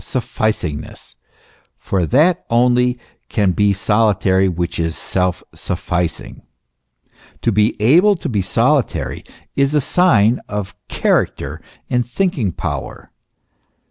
solitude 0.03 0.13
and 0.15 0.33
self 0.33 0.35
sufficingness; 0.35 1.15
for 1.77 2.05
that 2.07 2.43
only 2.49 2.99
can 3.29 3.51
be 3.51 3.71
solitary 3.71 4.49
which 4.49 4.79
is 4.79 4.97
self 4.97 5.43
sufficing. 5.53 6.41
To 7.43 7.51
be 7.51 7.79
able 7.79 8.15
to 8.15 8.27
be 8.27 8.41
solitary 8.41 9.23
is 9.55 9.75
a 9.75 9.79
sign 9.79 10.41
of 10.49 10.73
character 10.87 11.61
and 11.87 12.03
thinking 12.03 12.51
power. 12.51 13.11